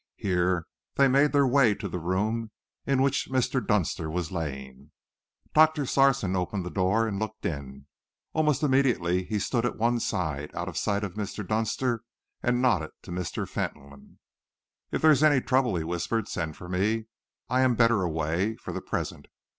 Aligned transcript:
Here 0.15 0.65
they 0.95 1.07
made 1.07 1.31
their 1.31 1.45
way 1.45 1.75
to 1.75 1.87
the 1.87 1.99
room 1.99 2.49
in 2.87 3.03
which 3.03 3.29
Mr. 3.29 3.63
Dunster 3.63 4.09
was 4.09 4.31
lying. 4.31 4.89
Doctor 5.53 5.85
Sarson 5.85 6.35
opened 6.35 6.65
the 6.65 6.71
door 6.71 7.07
and 7.07 7.19
looked 7.19 7.45
in. 7.45 7.85
Almost 8.33 8.63
immediately 8.63 9.25
he 9.25 9.37
stood 9.37 9.63
at 9.63 9.77
one 9.77 9.99
side, 9.99 10.49
out 10.55 10.67
of 10.67 10.75
sight 10.75 11.03
of 11.03 11.13
Mr. 11.13 11.47
Dunster, 11.47 12.01
and 12.41 12.63
nodded 12.63 12.89
to 13.03 13.11
Mr. 13.11 13.47
Fentolin. 13.47 14.17
"If 14.91 15.03
there 15.03 15.11
is 15.11 15.21
any 15.21 15.39
trouble," 15.39 15.75
he 15.75 15.83
whispered, 15.83 16.27
"send 16.27 16.57
for 16.57 16.67
me. 16.67 17.05
I 17.47 17.61
am 17.61 17.75
better 17.75 18.01
away, 18.01 18.55
for 18.55 18.71
the 18.73 18.81
present. 18.81 19.27